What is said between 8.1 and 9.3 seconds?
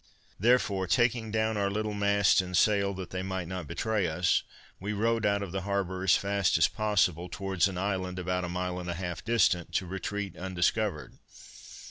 about a mile and a half